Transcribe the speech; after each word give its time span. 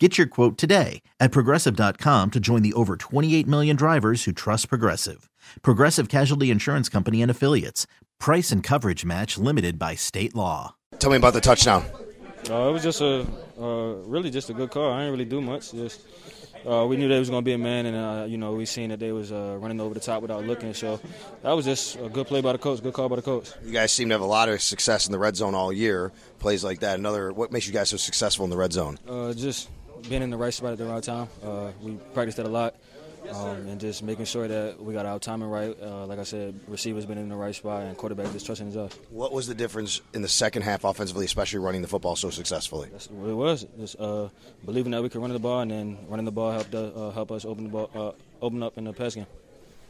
Get 0.00 0.18
your 0.18 0.26
quote 0.26 0.58
today 0.58 1.02
at 1.20 1.30
progressive.com 1.30 2.32
to 2.32 2.40
join 2.40 2.62
the 2.62 2.72
over 2.72 2.96
28 2.96 3.46
million 3.46 3.76
drivers 3.76 4.24
who 4.24 4.32
trust 4.32 4.68
Progressive. 4.68 5.30
Progressive 5.62 6.08
Casualty 6.08 6.50
Insurance 6.50 6.88
Company 6.88 7.22
and 7.22 7.30
Affiliates. 7.30 7.86
Price 8.18 8.50
and 8.50 8.60
coverage 8.60 9.04
match 9.04 9.38
limited 9.38 9.78
by 9.78 9.94
state 9.94 10.34
law. 10.34 10.74
Tell 10.98 11.10
me 11.10 11.16
about 11.16 11.34
the 11.34 11.40
touchdown. 11.40 11.84
Uh, 12.50 12.68
it 12.68 12.72
was 12.72 12.82
just 12.82 13.00
a 13.02 13.24
uh, 13.58 13.94
really 14.04 14.30
just 14.30 14.50
a 14.50 14.52
good 14.52 14.70
call. 14.70 14.92
I 14.92 14.98
didn't 14.98 15.12
really 15.12 15.24
do 15.26 15.40
much. 15.40 15.70
Just 15.70 16.00
uh, 16.66 16.84
we 16.88 16.96
knew 16.96 17.08
they 17.08 17.20
was 17.20 17.30
going 17.30 17.42
to 17.42 17.44
be 17.44 17.52
a 17.52 17.58
man, 17.58 17.86
and 17.86 17.96
uh, 17.96 18.24
you 18.26 18.36
know 18.36 18.52
we 18.52 18.66
seen 18.66 18.90
that 18.90 18.98
they 18.98 19.12
was 19.12 19.30
uh, 19.30 19.56
running 19.60 19.80
over 19.80 19.94
the 19.94 20.00
top 20.00 20.22
without 20.22 20.44
looking. 20.44 20.74
So 20.74 21.00
that 21.42 21.52
was 21.52 21.66
just 21.66 21.96
a 21.96 22.08
good 22.08 22.26
play 22.26 22.40
by 22.40 22.52
the 22.52 22.58
coach. 22.58 22.82
Good 22.82 22.94
call 22.94 23.08
by 23.08 23.16
the 23.16 23.22
coach. 23.22 23.52
You 23.64 23.72
guys 23.72 23.92
seem 23.92 24.08
to 24.08 24.14
have 24.14 24.22
a 24.22 24.26
lot 24.26 24.48
of 24.48 24.60
success 24.60 25.06
in 25.06 25.12
the 25.12 25.20
red 25.20 25.36
zone 25.36 25.54
all 25.54 25.72
year. 25.72 26.10
Plays 26.40 26.64
like 26.64 26.80
that. 26.80 26.98
Another. 26.98 27.32
What 27.32 27.52
makes 27.52 27.68
you 27.68 27.72
guys 27.72 27.90
so 27.90 27.96
successful 27.96 28.44
in 28.44 28.50
the 28.50 28.56
red 28.56 28.72
zone? 28.72 28.98
Uh, 29.08 29.32
just 29.32 29.68
being 30.08 30.22
in 30.22 30.30
the 30.30 30.36
right 30.36 30.52
spot 30.52 30.72
at 30.72 30.78
the 30.78 30.86
right 30.86 31.02
time. 31.02 31.28
Uh, 31.42 31.70
we 31.80 31.94
practiced 32.12 32.36
that 32.36 32.46
a 32.46 32.48
lot. 32.48 32.74
Um, 33.32 33.68
and 33.68 33.80
just 33.80 34.02
making 34.02 34.26
sure 34.26 34.46
that 34.46 34.78
we 34.78 34.92
got 34.92 35.06
our 35.06 35.18
timing 35.18 35.48
right. 35.48 35.74
Uh, 35.80 36.04
like 36.04 36.18
I 36.18 36.24
said, 36.24 36.60
receivers 36.68 37.06
been 37.06 37.16
in 37.16 37.30
the 37.30 37.36
right 37.36 37.54
spot, 37.54 37.82
and 37.82 37.96
quarterback 37.96 38.30
just 38.32 38.44
trusting 38.44 38.66
his 38.66 38.76
us. 38.76 38.98
What 39.08 39.32
was 39.32 39.46
the 39.46 39.54
difference 39.54 40.02
in 40.12 40.20
the 40.20 40.28
second 40.28 40.60
half 40.60 40.84
offensively, 40.84 41.24
especially 41.24 41.60
running 41.60 41.80
the 41.80 41.88
football 41.88 42.16
so 42.16 42.28
successfully? 42.28 42.90
That's 42.92 43.10
what 43.10 43.30
it 43.30 43.34
was. 43.34 43.66
Just 43.78 43.98
uh, 43.98 44.28
believing 44.66 44.92
that 44.92 45.02
we 45.02 45.08
could 45.08 45.22
run 45.22 45.32
the 45.32 45.38
ball, 45.38 45.60
and 45.60 45.70
then 45.70 45.98
running 46.06 46.26
the 46.26 46.32
ball 46.32 46.52
helped 46.52 46.74
uh, 46.74 47.10
help 47.12 47.32
us 47.32 47.46
open 47.46 47.64
the 47.64 47.70
ball, 47.70 47.90
uh, 47.94 48.44
open 48.44 48.62
up 48.62 48.76
in 48.76 48.84
the 48.84 48.92
pass 48.92 49.14
game. 49.14 49.26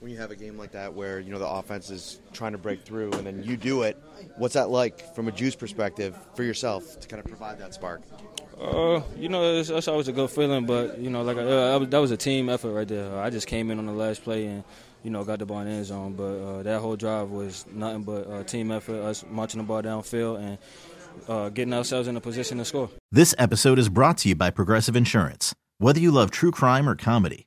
When 0.00 0.10
you 0.10 0.16
have 0.16 0.30
a 0.30 0.36
game 0.36 0.56
like 0.56 0.72
that 0.72 0.94
where 0.94 1.20
you 1.20 1.30
know 1.30 1.38
the 1.38 1.46
offense 1.46 1.90
is 1.90 2.20
trying 2.32 2.52
to 2.52 2.58
break 2.58 2.84
through, 2.84 3.12
and 3.12 3.26
then 3.26 3.42
you 3.42 3.58
do 3.58 3.82
it, 3.82 4.02
what's 4.36 4.54
that 4.54 4.70
like 4.70 5.14
from 5.14 5.28
a 5.28 5.32
juice 5.32 5.54
perspective 5.54 6.16
for 6.34 6.42
yourself 6.42 6.98
to 7.00 7.06
kind 7.06 7.20
of 7.20 7.26
provide 7.26 7.58
that 7.58 7.74
spark? 7.74 8.00
Uh, 8.58 9.02
you 9.16 9.28
know, 9.28 9.58
it's, 9.58 9.68
it's, 9.68 9.88
always 9.88 10.08
a 10.08 10.12
good 10.12 10.30
feeling, 10.30 10.64
but 10.64 10.98
you 10.98 11.10
know, 11.10 11.22
like 11.22 11.36
uh, 11.36 11.78
that 11.78 11.98
was 11.98 12.10
a 12.10 12.16
team 12.16 12.48
effort 12.48 12.72
right 12.72 12.88
there. 12.88 13.18
I 13.18 13.28
just 13.28 13.46
came 13.46 13.70
in 13.70 13.78
on 13.78 13.84
the 13.84 13.92
last 13.92 14.24
play 14.24 14.46
and 14.46 14.64
you 15.02 15.10
know 15.10 15.22
got 15.22 15.38
the 15.38 15.46
ball 15.46 15.60
in 15.60 15.66
the 15.66 15.72
end 15.72 15.84
zone, 15.84 16.14
but 16.14 16.24
uh, 16.24 16.62
that 16.62 16.80
whole 16.80 16.96
drive 16.96 17.30
was 17.30 17.66
nothing 17.70 18.02
but 18.02 18.26
uh, 18.26 18.42
team 18.44 18.70
effort, 18.70 19.02
us 19.02 19.24
marching 19.30 19.60
the 19.60 19.66
ball 19.66 19.82
downfield 19.82 20.40
and 20.40 20.58
uh, 21.28 21.48
getting 21.50 21.74
ourselves 21.74 22.08
in 22.08 22.16
a 22.16 22.20
position 22.20 22.58
to 22.58 22.64
score. 22.64 22.90
This 23.12 23.34
episode 23.38 23.78
is 23.78 23.88
brought 23.88 24.16
to 24.18 24.30
you 24.30 24.34
by 24.34 24.50
Progressive 24.50 24.96
Insurance. 24.96 25.54
Whether 25.78 26.00
you 26.00 26.10
love 26.10 26.30
true 26.30 26.50
crime 26.50 26.88
or 26.88 26.94
comedy, 26.94 27.46